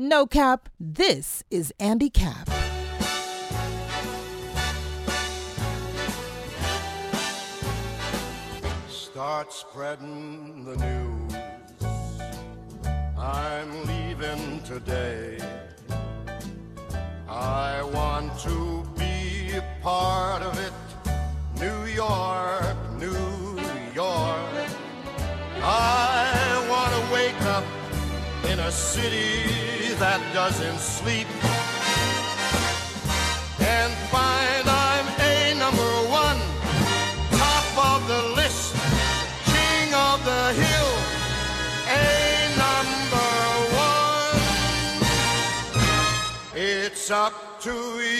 [0.00, 2.48] No cap, this is Andy Capp.
[8.88, 11.34] Start spreading the news.
[13.18, 15.40] I'm leaving today.
[17.28, 20.72] I want to be a part of it.
[21.58, 23.60] New York, New
[23.96, 24.68] York.
[25.60, 26.27] I
[28.44, 31.26] in a city that doesn't sleep
[33.60, 36.38] and find I'm a number one,
[37.36, 38.74] top of the list,
[39.44, 40.92] king of the hill,
[41.88, 42.08] a
[42.64, 43.30] number
[43.76, 44.40] one.
[46.54, 48.17] It's up to you,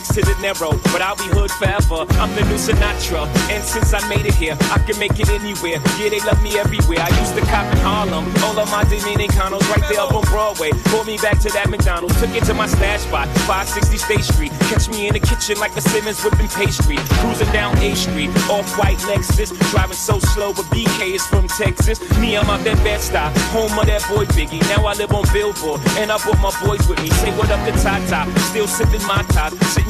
[0.00, 0.72] next to the Narrow.
[0.92, 2.08] But I'll be hood forever.
[2.16, 3.28] I'm the new Sinatra.
[3.52, 5.76] And since I made it here, I can make it anywhere.
[6.00, 7.04] Yeah, they love me everywhere.
[7.04, 8.24] I used to cop in Harlem.
[8.48, 10.72] All of my Dominicanos right there up on Broadway.
[10.88, 12.16] Pulled me back to that McDonald's.
[12.16, 14.52] Took it to my stash spot, 560 State Street.
[14.72, 16.96] Catch me in the kitchen like a Simmons whipping pastry.
[17.20, 19.52] Cruising down A Street, off-white Lexus.
[19.70, 22.00] Driving so slow, but BK is from Texas.
[22.16, 24.64] Me, I'm out that Bed-Stuy, home of that boy Biggie.
[24.72, 27.10] Now I live on Billboard, and I brought my boys with me.
[27.20, 29.52] Say what up to Tata, still sipping my top.
[29.76, 29.89] Sitting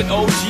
[0.00, 0.49] With OG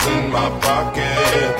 [0.00, 1.56] dollars in my pocket.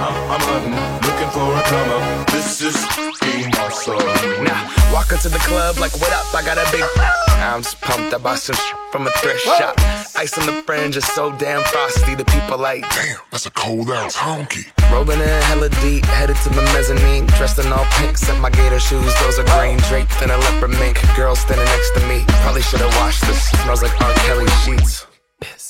[0.00, 2.30] I'm, I'm hunting, looking for a come up.
[2.30, 4.44] This is fucking awesome.
[4.44, 6.34] Now, walk into the club like, what up?
[6.34, 6.84] I got a big.
[7.40, 8.12] I'm just pumped.
[8.14, 8.56] I bought some
[8.92, 9.74] from a thrift shop.
[10.16, 12.14] Ice on the fringe is so damn frosty.
[12.14, 14.66] The people like, Damn, that's a cold ass honky.
[14.92, 17.26] rolling in hella deep, headed to the mezzanine.
[17.38, 19.14] Dressed in all pink, set my gator shoes.
[19.20, 20.98] Those are green, draped in a leopard mink.
[21.16, 22.24] Girl standing next to me.
[22.42, 23.48] Probably should have washed this.
[23.62, 24.12] Smells like R.
[24.26, 25.06] Kelly sheets.
[25.38, 25.69] But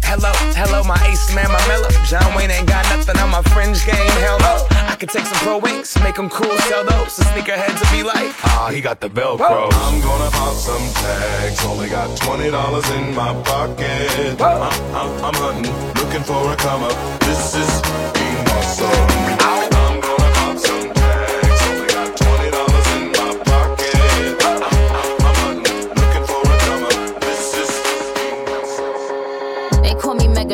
[0.11, 1.87] Hello, hello, my ace man, my mellow.
[2.03, 4.11] John Wayne ain't got nothing on my fringe game.
[4.19, 4.67] Hell no.
[4.91, 7.15] I could take some pro wings, make them cool, sell those.
[7.15, 9.71] The sneakerheads will be like, ah, he got the Velcro.
[9.71, 11.63] I'm gonna pop some tags.
[11.63, 12.43] Only got $20
[12.97, 14.41] in my pocket.
[14.41, 14.61] I'm,
[14.99, 15.71] I'm, I'm hunting,
[16.03, 17.21] looking for a come up.
[17.21, 17.81] This is
[18.11, 19.10] being awesome.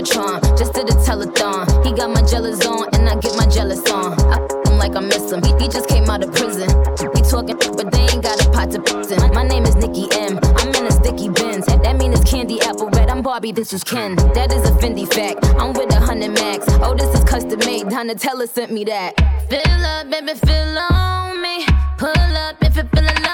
[0.07, 1.86] Just did a telethon.
[1.86, 4.13] He got my jealous on, and I get my jealous on.
[4.31, 5.44] I f- him like I miss him.
[5.44, 6.69] He, he just came out of prison.
[7.13, 9.19] We talking, but they ain't got a pot to piss in.
[9.33, 10.39] My name is Nikki M.
[10.44, 11.65] I'm in a sticky bins.
[11.65, 13.09] That mean it's candy apple red.
[13.09, 14.15] I'm Barbie, this is Ken.
[14.33, 15.45] That is a Fendi fact.
[15.59, 16.65] I'm with a hundred max.
[16.81, 17.86] Oh, this is custom made.
[17.88, 19.13] Donatella sent me that.
[19.50, 21.65] Fill up, baby, fill on me.
[21.98, 23.26] Pull up if you're feeling lonely.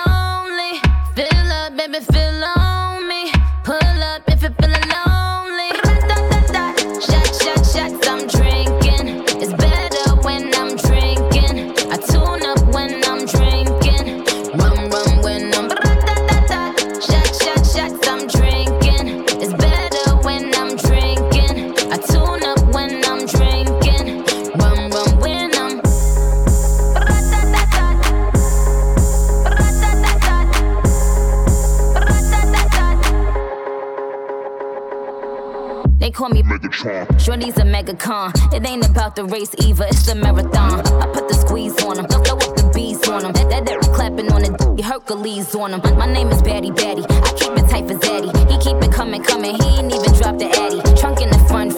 [36.33, 37.07] Me Megatron.
[37.19, 38.33] Shorty's a mega con.
[38.51, 40.79] It ain't about the race either, it's the marathon.
[41.01, 43.33] I put the squeeze on him, throw up the bees on him.
[43.33, 45.97] That, that, clapping on it, Hercules on him.
[45.97, 47.03] My name is Batty Batty.
[47.03, 48.31] I keep it tight for Zaddy.
[48.51, 49.55] He keep it coming, coming.
[49.55, 50.81] He ain't even dropped the Addy.
[50.99, 51.77] Trunk in the front,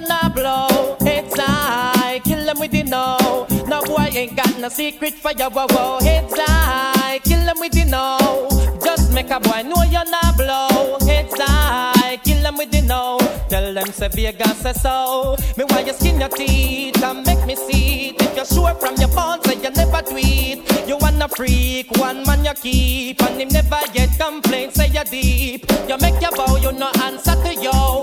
[0.00, 0.96] know you're blow.
[1.00, 2.20] Heads high.
[2.24, 3.46] Kill them with the no.
[3.66, 5.98] No boy ain't got no secret for your wow wow.
[6.00, 7.18] Heads high.
[7.24, 8.48] Kill them with the no.
[8.84, 10.96] Just make a boy know you're not blow.
[11.02, 12.18] It's high.
[12.24, 13.18] Kill them with the no.
[13.48, 15.36] Tell them say Vegas say so.
[15.56, 18.22] Me why you skin your teeth and make me see it.
[18.22, 20.58] If you're sure from your phone, say you never tweet.
[20.88, 24.76] You wanna freak, one man you keep, and him never get complaints.
[24.76, 25.66] Say you deep.
[25.88, 27.99] You make your bow, you no answer to yo.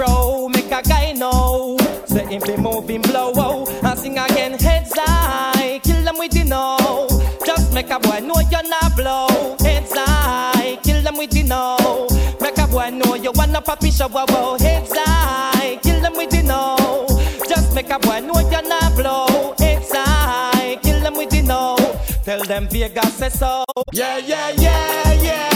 [0.00, 1.76] Make a guy know.
[2.06, 5.78] Say him be moving blow, oh, and sing again heads high.
[5.82, 7.06] Kill them with the know.
[7.44, 9.56] Just make a boy know you're not blow.
[9.60, 12.08] Heads high, kill them with the know.
[12.40, 14.58] Make a boy know you wanna papi show wow oh, wow.
[14.58, 17.06] Heads high, kill them with the know.
[17.46, 19.54] Just make a boy know you're not blow.
[19.58, 21.76] Heads high, kill them with the know.
[22.24, 23.64] Tell them Vegas say so.
[23.92, 25.49] Yeah, yeah, yeah, yeah.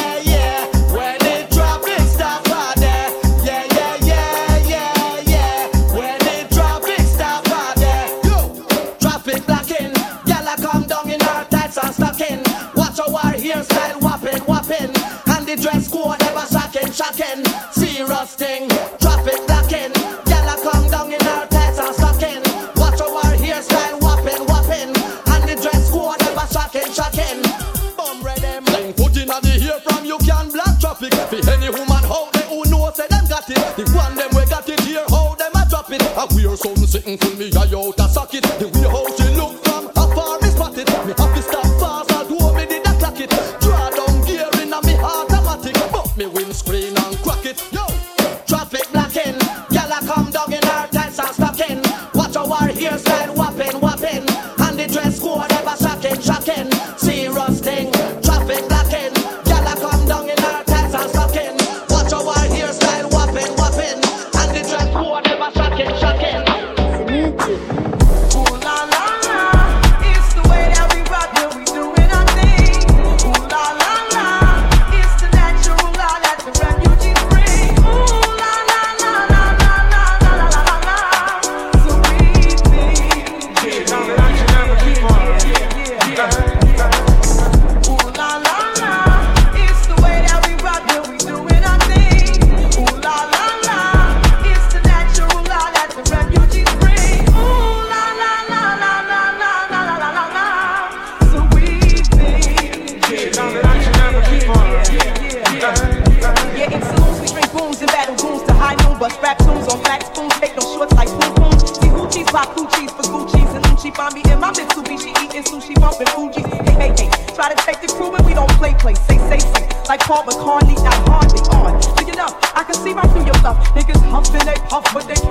[124.82, 125.23] but they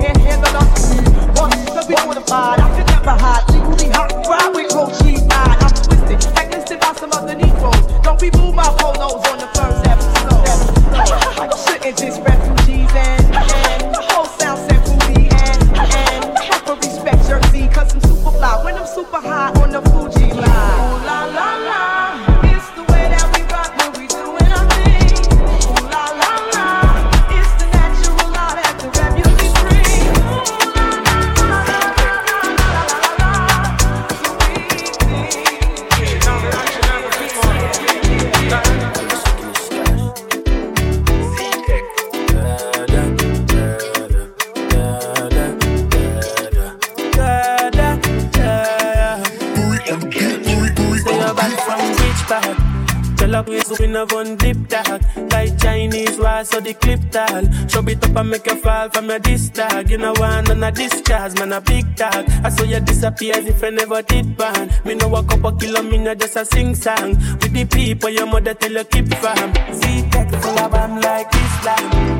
[63.13, 66.35] disappear as if I never did ban Me know a couple kilo, me know just
[66.35, 70.59] a sing song With the people your mother tell you keep fam See tech full
[70.59, 72.13] of am like Islam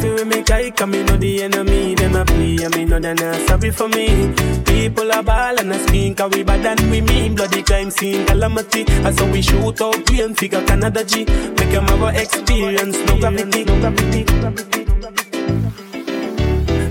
[0.00, 3.00] if you make I come, me know the enemy, them a play, and me know
[3.00, 4.32] they not sorry for me.
[4.64, 7.34] People are ball and a screen, cause we bad than we mean.
[7.34, 8.84] Bloody crime scene, calamity.
[8.84, 11.24] That's how we shoot out, we and figure Canada G.
[11.24, 14.84] Make them have a experience, no gravity, no gravity, no gravity.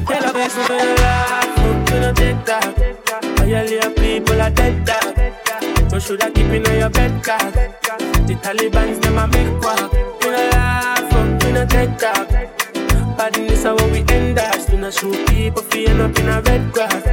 [0.06, 3.07] Tell a person to laugh, look to the dead
[3.50, 3.58] dog.
[3.58, 5.90] All your people are dead dog.
[5.90, 9.94] So should I keep in your bed, cause the Taliban's them a make quack.
[10.22, 13.18] You know laugh, look to the dead dog.
[13.18, 14.66] Badness how we end us.
[14.66, 17.06] Do not shoot people feeling up in a red grass.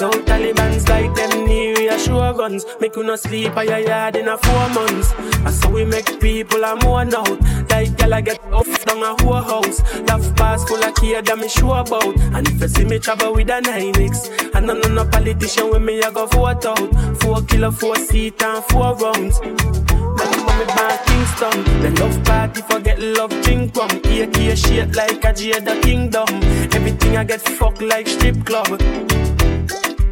[0.00, 2.64] No Taliban's like them near your sure guns.
[2.80, 5.12] Make you not sleep at your yard in a four months.
[5.42, 7.38] That's how we make people a more out.
[7.70, 9.82] Like gala get off down a whole house.
[10.08, 10.19] Love
[11.20, 12.16] of that me sure about.
[12.34, 15.82] And if you see me travel with a 9X, and none of no politician with
[15.82, 17.20] me, I go vote out.
[17.20, 19.40] Four kilo, four seat and four rounds.
[19.40, 21.64] Man, mommy back Kingston.
[21.82, 23.90] The love party forget love drink rum.
[23.90, 26.28] AK shit like a Jada Kingdom.
[26.72, 28.66] Everything I get fucked like strip club.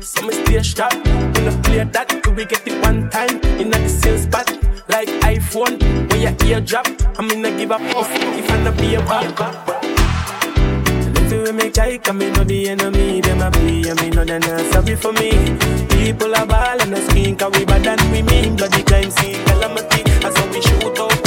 [0.00, 0.94] So me stay sharp.
[0.94, 4.50] When I play that, do we get it one time in the same spot?
[4.88, 6.86] Like iPhone, when your ear drop,
[7.18, 9.77] I'm in a give up off if I not be a bad.
[11.40, 14.24] If you make I come, me know the enemy, them a play, and me know
[14.24, 15.30] they not sorry for me.
[15.88, 18.56] People are ball and a screen, cause we bad than we mean.
[18.56, 21.17] Bloody crime scene, calamity, that's how we shoot out,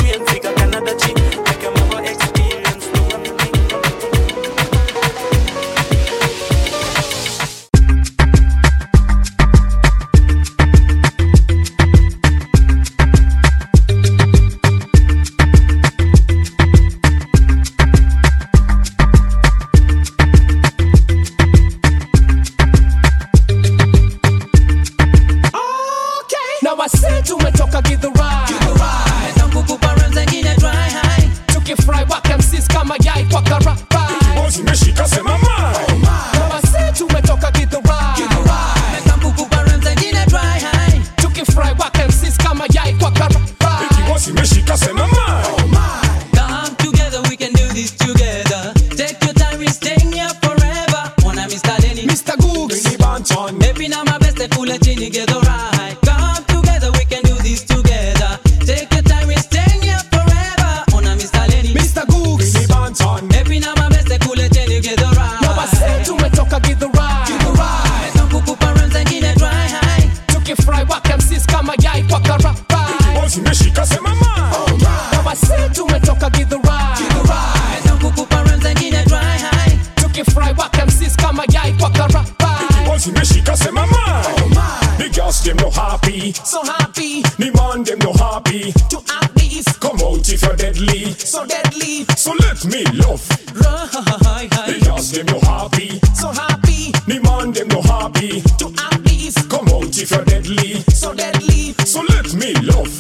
[85.42, 86.34] The them no happy.
[86.34, 87.22] So happy.
[87.42, 88.72] The man them no happy.
[88.94, 89.80] To at least.
[89.80, 91.14] Come out if you're deadly.
[91.14, 92.06] So deadly.
[92.16, 93.28] So let me love.
[93.58, 96.00] The girls them no happy.
[96.14, 96.92] So happy.
[97.08, 98.42] The man them no happy.
[98.62, 99.50] To at least.
[99.50, 100.82] Come out if you're deadly.
[100.94, 101.74] So deadly.
[101.86, 102.94] So let me love.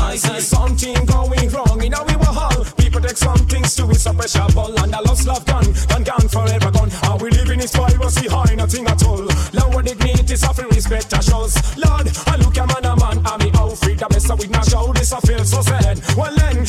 [0.00, 2.64] I see something going wrong in our hall.
[2.76, 6.70] People take some things to it suppressible and the lost love gone and gone forever
[6.70, 6.90] gone.
[7.04, 8.86] And we live in privacy high, nothing
[10.28, 11.76] Lower dignity, suffering respect our shows.
[11.76, 13.94] Lord, I look a man a man, I'm me out free.
[13.94, 16.00] The best with show, this I feel so sad.
[16.16, 16.67] Well then,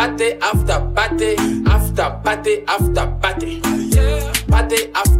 [0.00, 1.36] Party after party.
[1.66, 3.60] After party after party.
[4.48, 5.19] Party after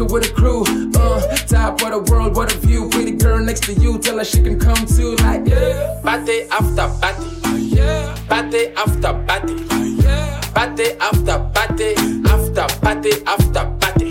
[0.01, 0.63] it with a crew.
[0.95, 2.89] Uh, top of the world, what a view.
[2.89, 5.15] Pretty girl next to you, tell her she can come too.
[5.17, 5.99] Like, yeah.
[6.03, 7.27] Party after party.
[7.57, 8.15] Yeah.
[8.27, 9.53] Party after party.
[10.01, 10.41] Yeah.
[10.53, 11.95] Party after party.
[12.25, 14.09] After party after party.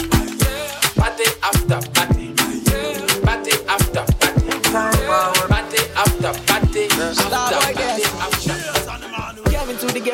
[0.97, 1.90] Party after party.
[1.90, 1.90] Party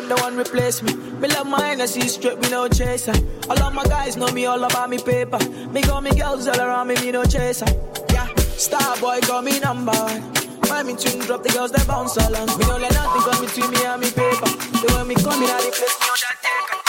[0.07, 0.95] Came the no one replace me.
[0.95, 3.12] Me love my Hennessy straight, me no chaser.
[3.51, 5.38] All of my guys know me all about me paper.
[5.71, 7.66] Me got me girls all around me, me no chaser.
[8.11, 10.23] Yeah, star boy got me number one.
[10.69, 12.47] When me tune drop, the girls they bounce along.
[12.59, 14.51] Me no let nothing come between me and me paper.
[14.79, 16.86] The way me in, I the place me on that.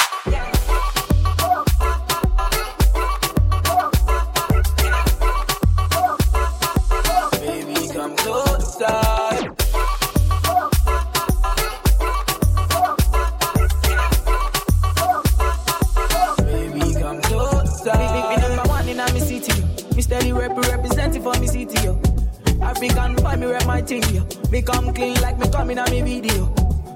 [22.78, 24.04] African boy, me rep my thing.
[24.52, 26.46] Me come clean like me coming on me video.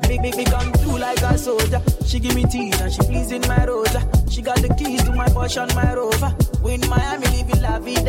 [0.07, 1.81] Me, me, me come through like a soldier.
[2.05, 4.07] She give me tea and she pleasing my rosa.
[4.29, 6.33] She got the keys to my Porsche and my Rover.
[6.63, 8.00] We in Miami, living la vida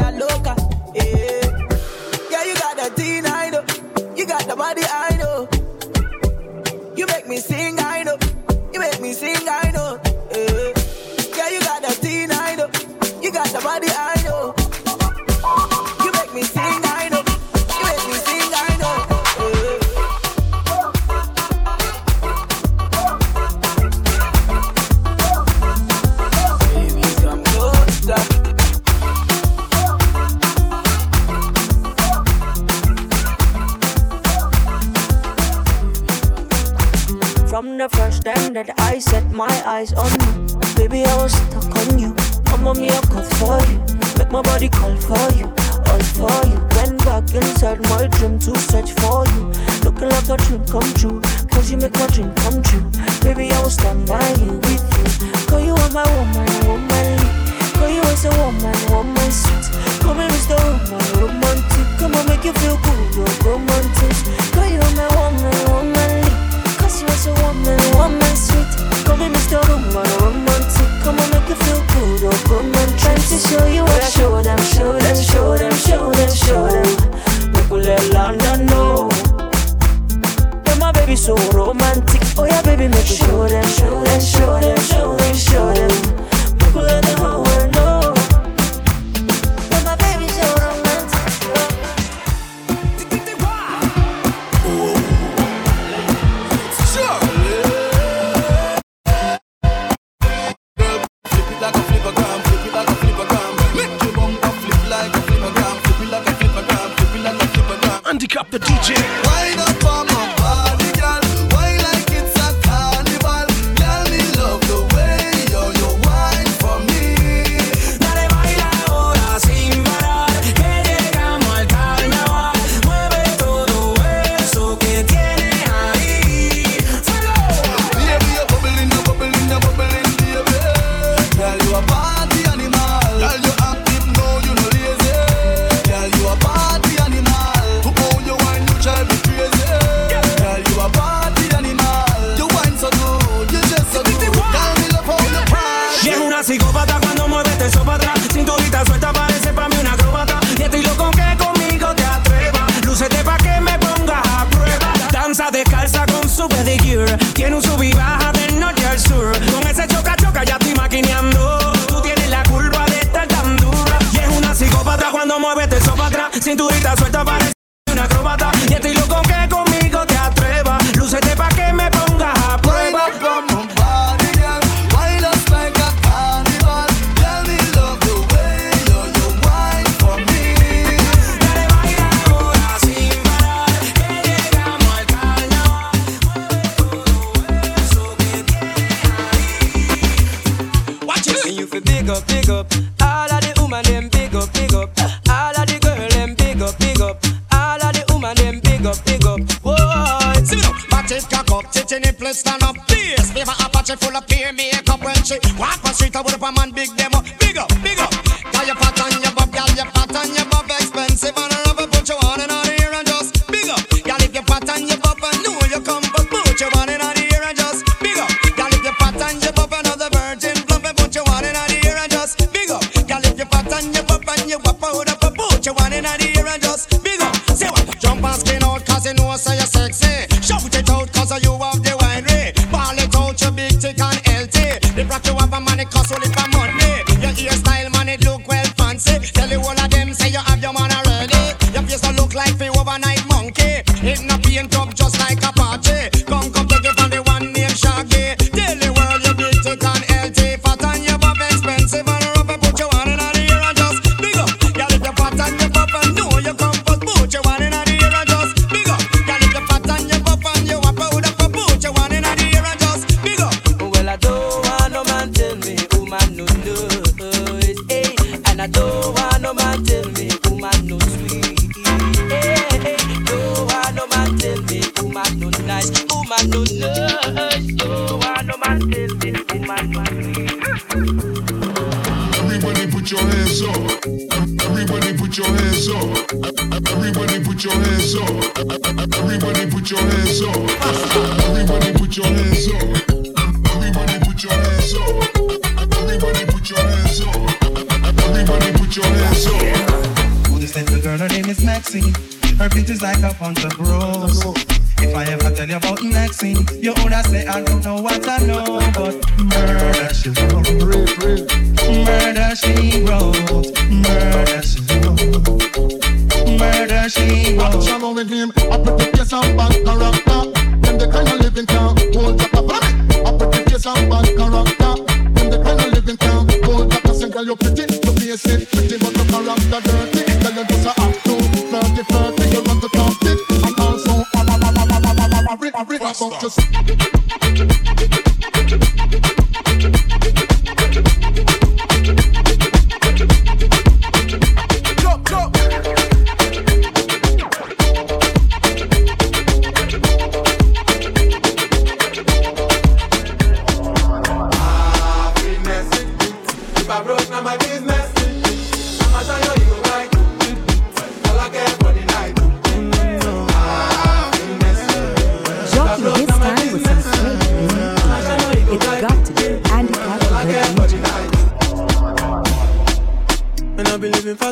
[244.03, 244.42] Hitting up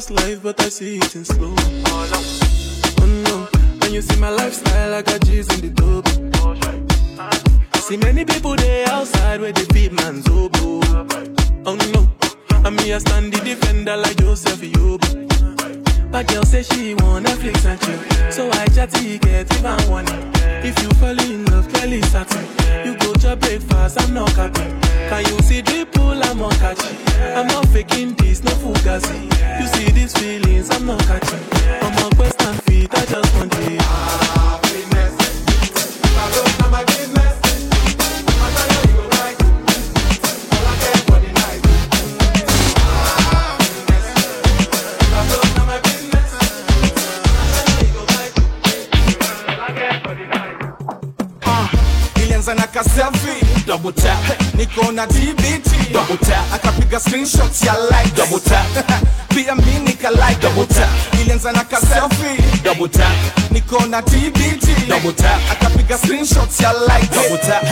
[0.01, 1.55] fast life, but I see it in slow.
[3.01, 3.49] Oh no,
[3.81, 6.07] when you see my lifestyle, I got G's in the dope.
[7.75, 10.81] I see many people there outside where they beat man's oboe.
[11.67, 12.09] Oh no,
[12.65, 16.11] I'm here standing defender like Joseph Yobo.
[16.11, 20.83] But girl say she wanna flex and chill, so I chatty get take it If
[20.83, 22.45] you fall in clearly certain.
[22.85, 24.81] You go to breakfast, I'm not catching.
[25.09, 26.23] Can you see the pool?
[26.23, 26.97] I'm not catching.
[27.37, 29.25] I'm not faking this, no fugazi.
[29.61, 31.41] You see these feelings, I'm not catching.
[31.83, 34.20] I'm on quest and feet, I just want it.
[52.51, 53.65] kwanza na kaselfie.
[53.67, 54.19] Double tap,
[54.55, 58.17] niko na DBT double tap, akapiga screenshots ya like.
[58.17, 58.67] Double tap,
[59.29, 60.41] pia mimi nika like.
[60.41, 60.89] Double tap,
[61.21, 62.63] ilianza na kaselfie.
[62.65, 63.13] Double tap,
[63.51, 67.09] niko na DBT double tap, akapiga screenshots ya like.
[67.15, 67.63] Double tap,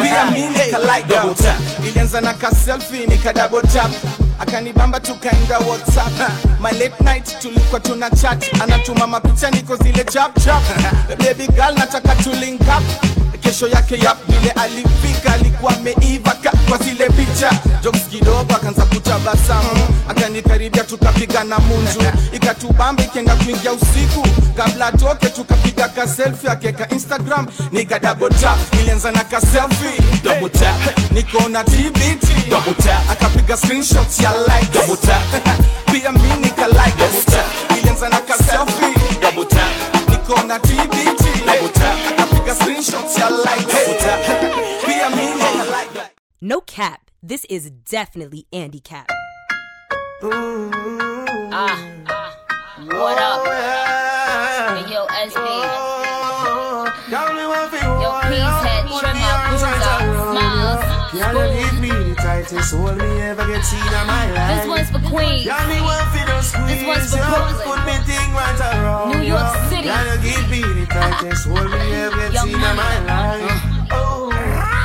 [0.00, 1.08] pia mimi nika like.
[1.08, 1.58] Double tap,
[1.88, 3.90] ilianza na kaselfie nika double tap.
[4.38, 6.12] Akanibamba tukaenda WhatsApp.
[6.60, 10.62] My late night, tulikuwa tuna chat, anatuma mapicha niko zile chap chap.
[11.18, 16.32] Baby girl, nataka to link up kesho yake yap vile alifika alikuwa ameiva
[16.68, 17.50] kwa zile picha.
[17.82, 19.88] Jokes kidogo akaanza kutabasamu.
[20.08, 22.00] Akanikaribia tukapiga na munju.
[22.32, 24.26] Ikatubamba ikienda kuingia usiku.
[24.56, 27.46] Kabla toke tukapiga ka selfie akeka instagram.
[27.72, 30.02] Nika double tap ilianza na ka selfie.
[30.24, 30.76] Double tap.
[31.64, 33.10] Tbt double tap.
[33.10, 34.72] Akapiga screenshots ya like.
[34.72, 35.22] Double tap.
[35.92, 36.96] Pia mimi nika like.
[36.98, 37.46] Double tap.
[38.10, 38.94] Na ka selfie.
[39.20, 39.70] Double tap.
[40.62, 44.20] Tbt double tap akapiga screenshots ya like double tap
[44.86, 47.10] pia mimi nika like No cap.
[47.22, 49.06] This is definitely Andy Capp.
[51.54, 51.78] Ah,
[52.82, 53.46] what up?
[53.46, 55.46] Hey, yo, SB.
[57.06, 57.22] Yo,
[58.26, 59.81] peace head,
[60.52, 64.62] trimmer, bruiser, smiles, tightest hold me ever get seen in my life.
[64.62, 65.44] This one's for Queens.
[65.46, 67.66] Girl, me want fi just squeeze This one's for Brooklyn.
[67.66, 69.68] Put me thing right around New York you.
[69.70, 69.88] City.
[69.88, 73.42] Girl, you give me the tightest hold me ever get seen in my life.
[73.92, 74.32] Uh-huh.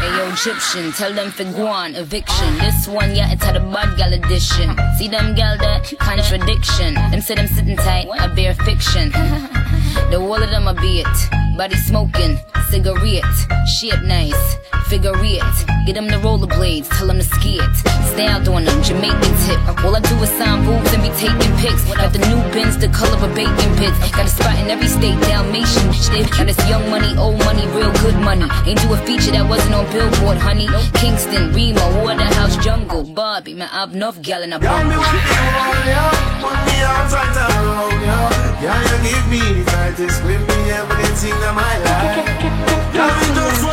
[0.01, 2.57] Hey yo, Egyptian, tell them for guan, eviction.
[2.59, 4.75] This one, yeah, it's had a bad gal edition.
[4.97, 6.93] See them gal that contradiction.
[6.93, 9.11] Them say them sitting tight, I bear fiction.
[10.11, 11.46] the wall of them a be it.
[11.57, 12.37] Body smoking,
[12.69, 13.25] cigarette,
[13.65, 14.55] shape nice,
[14.87, 15.41] figure it.
[15.87, 17.75] Get them the rollerblades, tell them to ski it.
[18.13, 19.57] Stay out on them, Jamaican tip.
[19.83, 21.81] All I do is sign boobs and be taking pics.
[21.97, 23.97] Got the new bins, the color of bacon pits.
[24.11, 26.29] Got a spot in every state, Dalmatian shit.
[26.29, 28.45] Got this young money, old money, real good money.
[28.69, 30.67] Ain't do a feature that wasn't on Billboard, honey.
[30.93, 35.01] Kingston, Remo, Waterhouse, Jungle, Barbie, man, I've enough gal in a Girl, me bumble.
[35.01, 35.41] want fi
[35.89, 36.05] you,
[36.37, 38.21] put me arms right around you.
[38.61, 40.21] Girl, you give me the tightest
[40.67, 42.93] me ever get seen in my life.
[42.93, 43.63] Girl, me just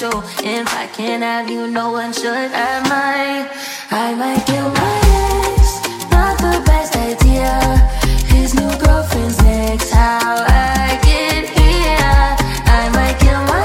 [0.00, 0.10] You.
[0.44, 2.26] If I can't have you, no one should.
[2.28, 3.48] I might,
[3.90, 5.00] I might kill my
[5.56, 6.10] ex.
[6.10, 7.56] Not the best idea.
[8.28, 9.90] His new girlfriend's next.
[9.92, 12.36] How I get here?
[12.68, 13.64] I might kill my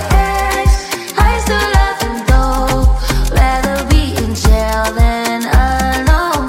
[0.55, 0.87] ex.
[1.19, 3.35] I still love him though.
[3.35, 6.47] Rather be in jail than alone.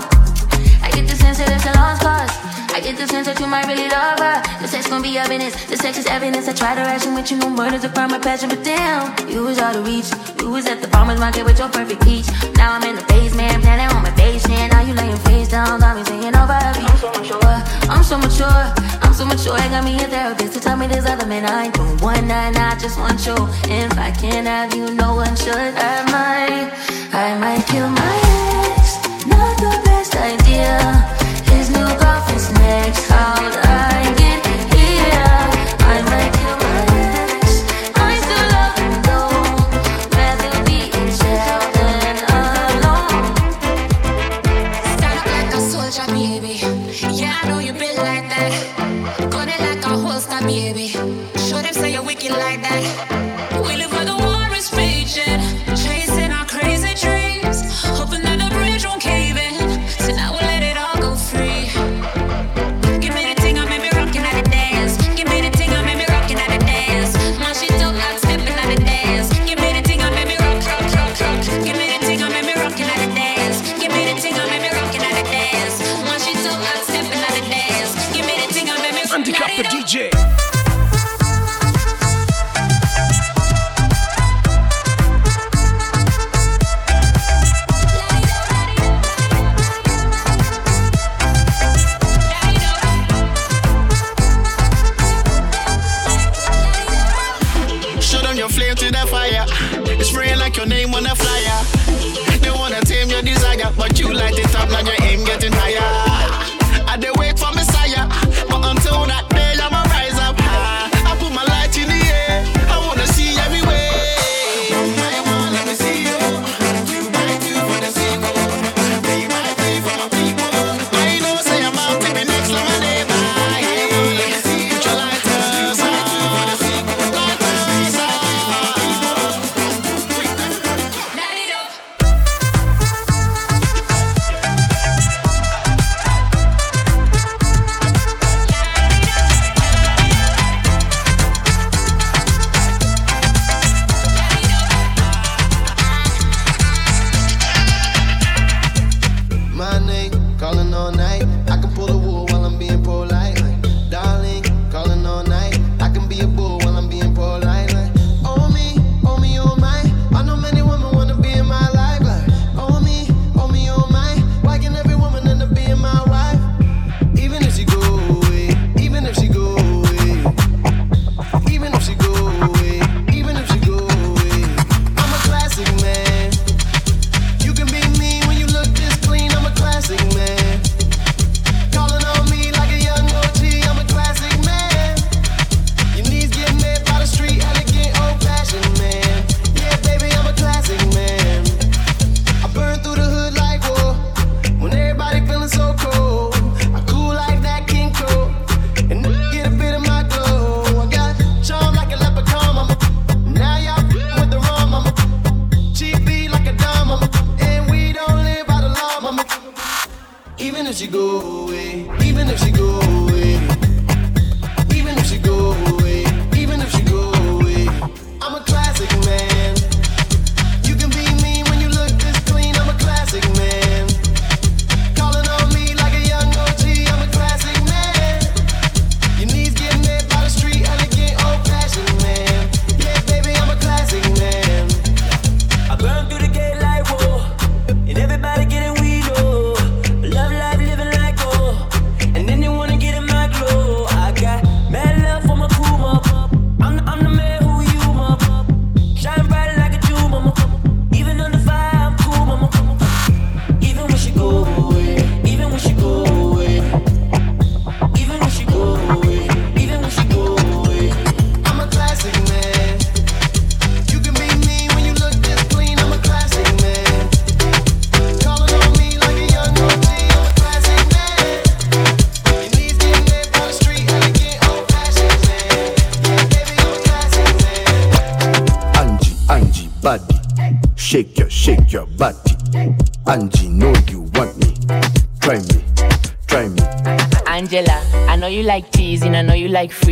[0.79, 2.31] I get the sense that it's a lost cause.
[2.71, 4.43] I get the sense that you might really love her.
[4.63, 5.57] The sex gon' be evidence.
[5.67, 6.47] The sex is evidence.
[6.47, 7.39] I try to ration with you.
[7.39, 8.62] No murder's a crime, my passion, but
[9.63, 10.11] out of reach.
[10.43, 12.27] You was at the farmer's market with your perfect peach.
[12.59, 14.73] Now I'm in the basement, planning on my basement.
[14.73, 16.91] Now you laying face down, got me singing over a beat.
[16.91, 17.59] I'm so mature.
[17.89, 18.65] I'm so mature.
[19.03, 19.55] I'm so mature.
[19.55, 22.27] I got me a therapist to tell me there's other men I ain't doing one
[22.27, 22.57] night.
[22.57, 23.39] I just want you.
[23.71, 25.55] If I can't have you, no one should.
[25.55, 26.69] I might,
[27.15, 28.15] I might kill my
[28.67, 28.99] ex.
[29.27, 31.12] Not the best idea.
[49.19, 50.89] Gun it like a holster, baby.
[50.89, 53.32] Show them say you're wicked like that.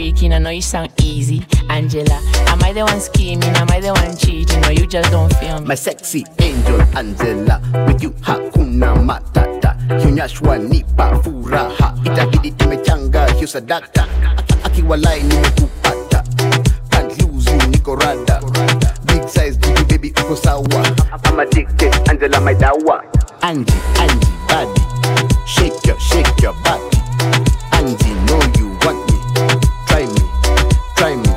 [0.01, 1.45] Freaking, I know you sound easy.
[1.69, 3.53] Angela, am I the one scheming?
[3.61, 4.65] Am I the one cheating?
[4.65, 5.67] Or you just don't feel me?
[5.67, 9.77] My sexy angel Angela, with you hakuna matata.
[10.01, 14.07] Kionyeshwa nipa furaha, itabidi tumechanga hiyo sadaka.
[14.37, 16.25] Aki- Akiwalai nimekupata,
[16.91, 18.41] can't lose you, niko rada.
[19.07, 20.97] Big size jiggy baby uko sawa.
[21.25, 23.03] I'm addicted, Angela my dawa.
[23.43, 24.81] Angie, Angie, body,
[25.47, 26.97] shake your, shake your body.
[27.73, 28.60] Angie, know you
[31.01, 31.29] try me.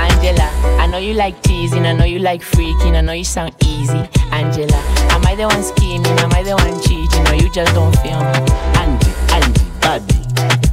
[0.00, 0.48] Angela,
[0.80, 4.00] I know you like teasing, I know you like freaking, I know you sound easy.
[4.32, 4.80] Angela,
[5.12, 6.16] am I the one scheming?
[6.24, 7.26] Am I the one cheating?
[7.28, 8.40] Or you just don't feel me?
[8.80, 10.20] Angie, Angie, body,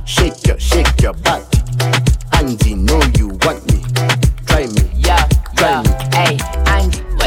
[0.06, 1.46] shake your, shake your body.
[2.32, 3.84] Angie, know you want me,
[4.48, 5.28] try me, Yeah,
[5.58, 5.82] try yeah.
[5.84, 6.11] me.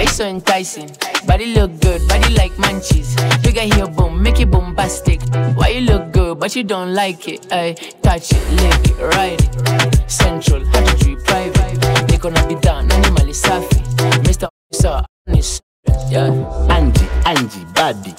[0.06, 0.90] So enticing?
[1.26, 3.16] Body look good, body like munchies.
[3.42, 5.20] Bigger heel boom, make it bombastic.
[5.56, 7.44] Why you look good, but you don't like it?
[7.50, 10.10] Hey, touch it, lick it, ride it.
[10.10, 12.06] Central, 103 private.
[12.06, 13.82] They gonna be done, animally safi.
[14.22, 14.46] Mr.
[14.72, 15.62] Sir, honest.
[16.08, 16.30] Yeah.
[16.70, 18.14] Angie, Angie, body,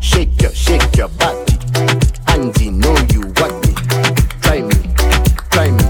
[0.00, 1.58] shake your, shake your body.
[2.28, 3.74] Angie, know you want me,
[4.42, 4.78] try me,
[5.50, 5.84] try me.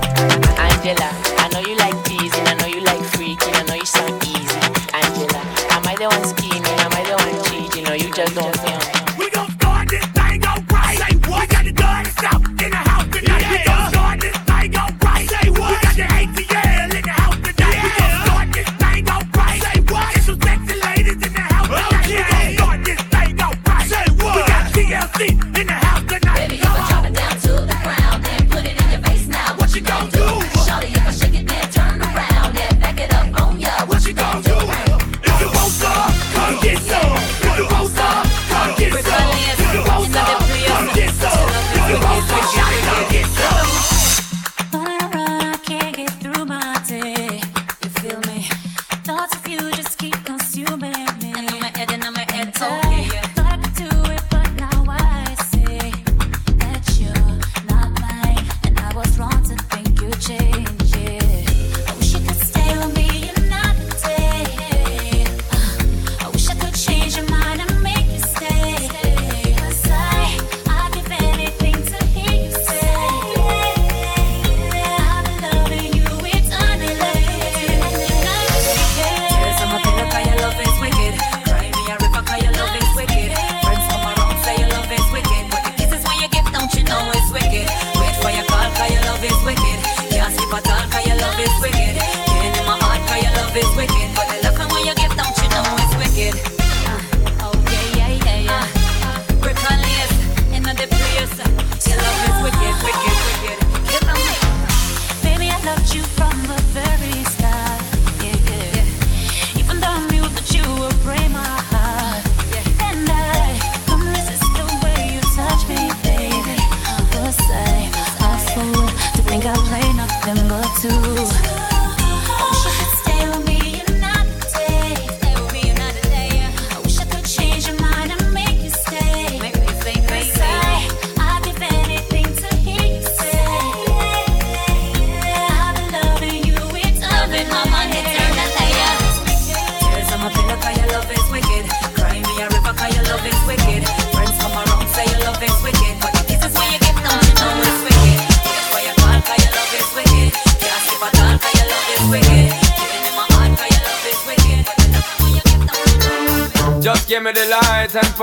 [0.57, 1.13] Angela,
[8.27, 8.39] cheating?
[8.39, 8.72] Or you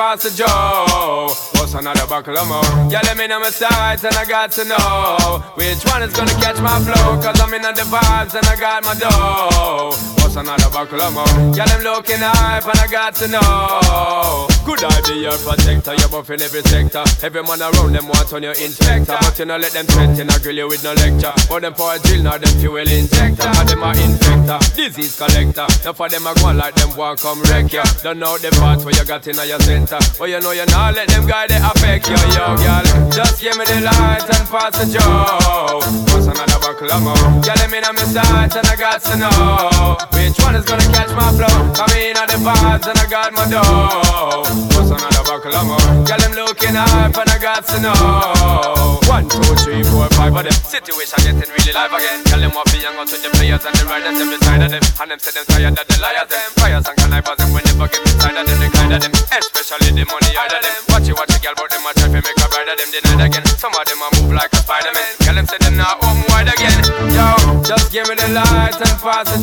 [0.10, 1.28] pass the joe.
[1.60, 2.64] What's another buckle of more?
[2.92, 6.32] Yeah, let me know my sights and I got to know which one is gonna
[6.42, 7.22] catch my flow.
[7.22, 10.19] Cause I'm in the vibes and I got my dough.
[10.30, 11.26] What's another buckle of more?
[11.58, 14.46] Yeah, them looking hype and I got to know.
[14.62, 15.98] Could I be your protector?
[15.98, 17.02] You're buff in every sector.
[17.26, 19.18] Every man around them want on your inspector.
[19.18, 21.34] But you know, let them threaten, I grill you with no lecture.
[21.50, 23.50] Or them for a drill, now them fuel injector.
[23.58, 25.66] Or them a infector, disease collector.
[25.82, 27.82] Now for them, I go on like them want come wreck ya.
[28.06, 29.98] Don't know the parts where you got in your center.
[30.14, 32.86] But you know you not let them guy they affect you, yo, girl.
[33.10, 35.82] Just give me the light and pass the joe.
[36.14, 37.42] What's another buckle of more?
[37.42, 40.84] Girl, let me know my sights and I got to know which one is gonna
[40.92, 41.56] catch my flow.
[41.72, 44.44] Come in on the vibes and I got my dough.
[44.76, 45.80] What's another buckle of more?
[46.04, 49.00] Girl, I'm looking hype and I got to know.
[49.08, 50.56] One, two, three, four, five of them.
[50.68, 52.20] Situation getting really live again.
[52.28, 54.70] Girl, them want to young out with the players and the riders them beside of
[54.76, 54.84] them.
[55.00, 56.50] And them say them tired of the liars them.
[56.60, 58.58] Fires and connivers them when they forget inside of them.
[58.60, 60.76] The kind of them, especially the money out of them.
[60.92, 62.90] Watch it, watch it, girl, but them a try to make a bride of them
[62.92, 63.46] denied again.
[63.56, 65.10] Some of them a move like a Spider-Man.
[65.24, 66.78] Girl, them say them not home wide again.
[67.16, 67.28] Yo,
[67.64, 69.40] just give me the light and pass the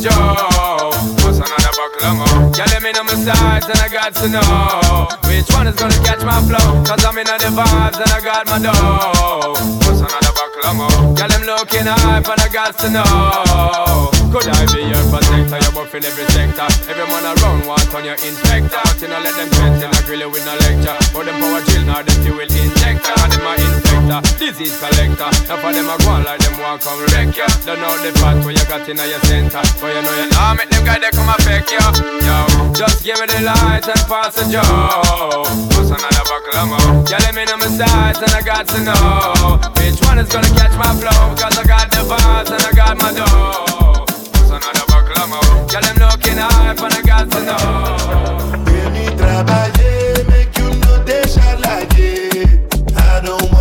[0.67, 0.91] joe.
[1.23, 2.51] What's another buckle of more?
[2.51, 5.99] Girl, let me know my sides and I got to know which one is gonna
[6.03, 6.83] catch my flow.
[6.83, 9.55] Cause I'm in the vibes and I got my dough.
[9.85, 11.15] What's another buckle of more?
[11.15, 14.16] Girl, I'm looking hype and I got to know.
[14.27, 15.55] Could I be your protector?
[15.55, 16.67] You're buff in every sector.
[16.91, 18.75] Every man around want on your inspector.
[18.83, 20.97] But you know, let them threaten, I grill you with no lecture.
[21.15, 23.15] But them power drill, now them fuel injector.
[23.23, 25.31] And them a infector, disease collector.
[25.47, 27.47] Now for them a go on like them want come wreck ya.
[27.63, 29.63] Don't know the part where you got in your center.
[29.79, 31.79] But you know you nah make them guy they come affect you.
[32.27, 32.37] Yo,
[32.75, 35.47] just give me the light and pass the joe.
[35.71, 36.99] What's another buckle of more?
[37.07, 40.51] Yeah, let me know my sights and I got to know which one is gonna
[40.51, 41.31] catch my flow.
[41.39, 43.96] Cause I got the vibes and I got my dough.
[44.49, 45.67] What's another buckle of more?
[45.73, 46.39] Yeah, them looking
[47.31, 48.63] to know.
[48.63, 49.03] Baby,
[50.29, 52.63] make you know they shalaye.
[52.95, 53.56] I don't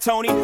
[0.00, 0.39] Tony.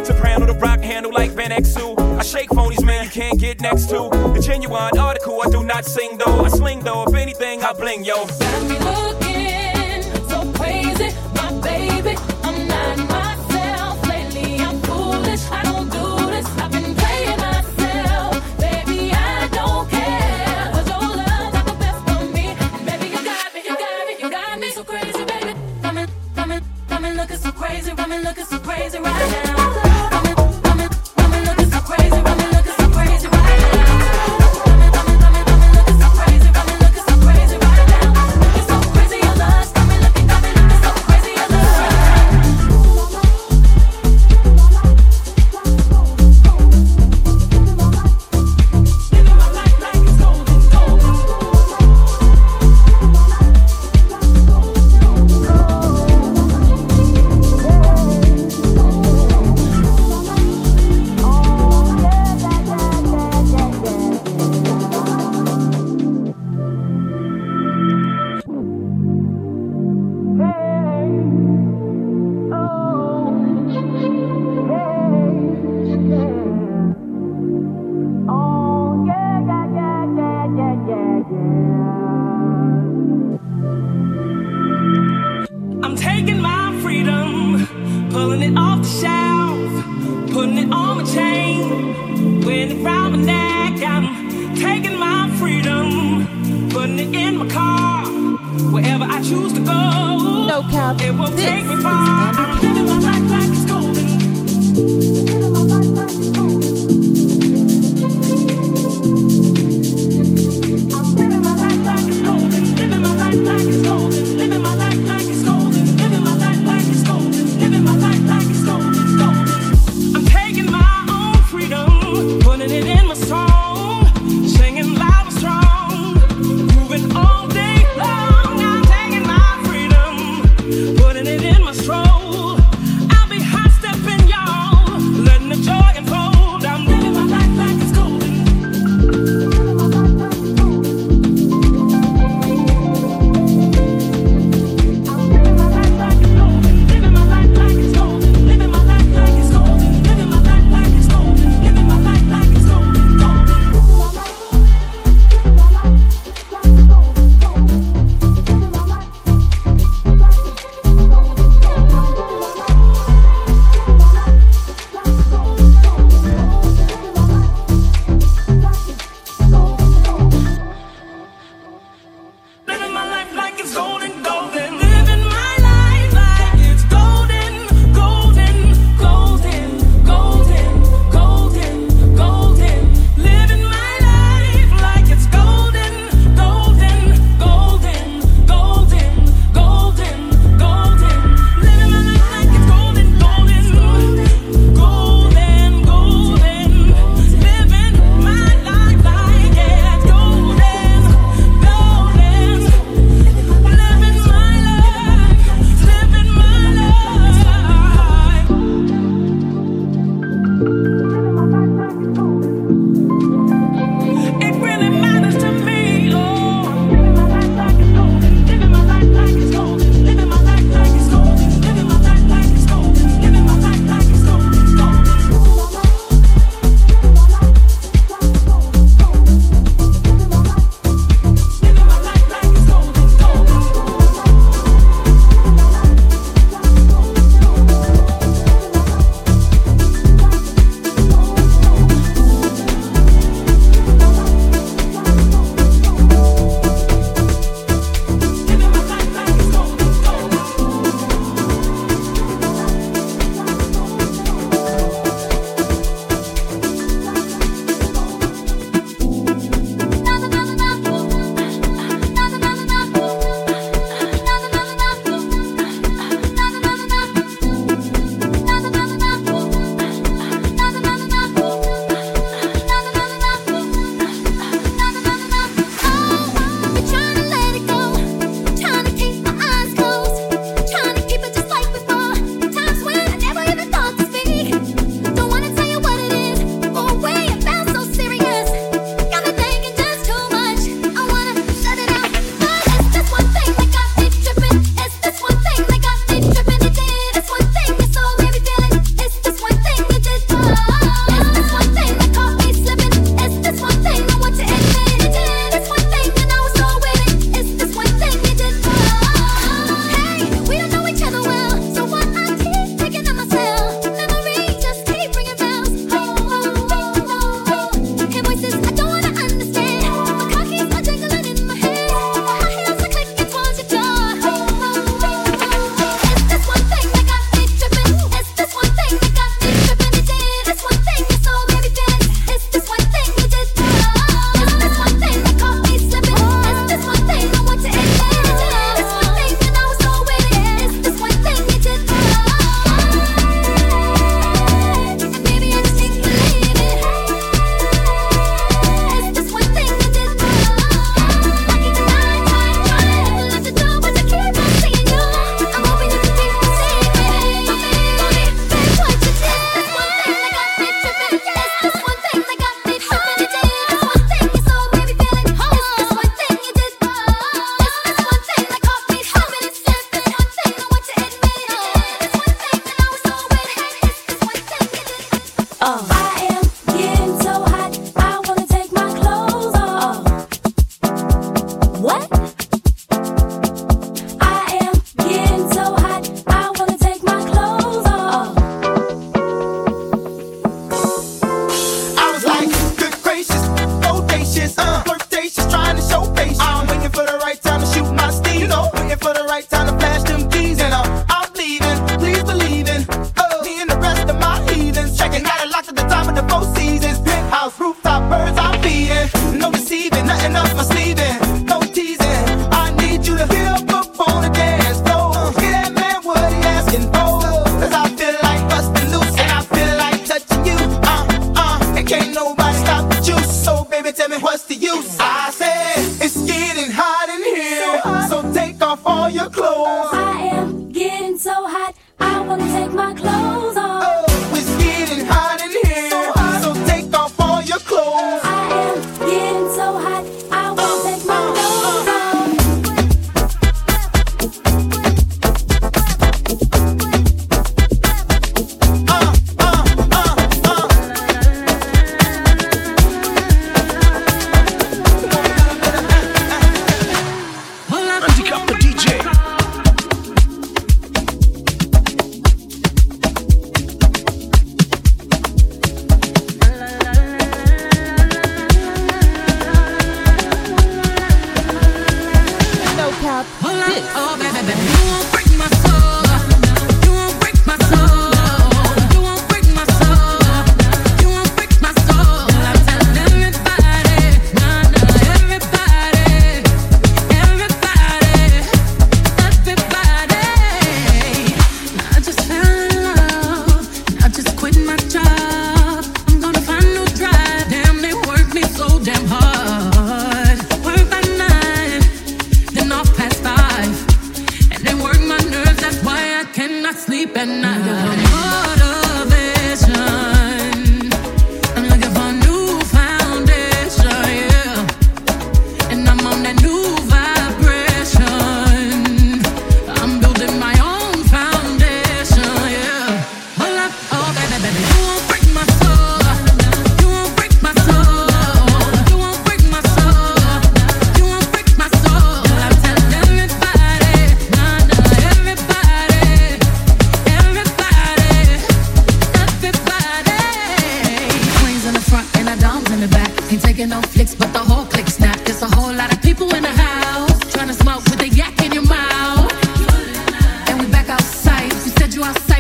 [430.07, 433.56] I am getting so hot, I wanna take my clothes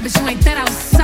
[0.06, 0.95] but you ain't that outside.